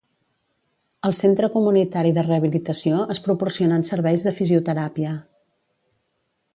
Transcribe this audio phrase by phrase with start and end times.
[1.09, 5.17] Al Centre Comunitari de Rehabilitació es proporcionen serveis de fisioteràpia.